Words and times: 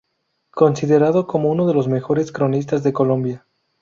Considerado 0.49 1.27
como 1.27 1.51
uno 1.51 1.67
de 1.67 1.75
los 1.75 1.87
mejores 1.87 2.31
cronistas 2.31 2.81
de 2.81 2.91
Colombia. 2.91 3.45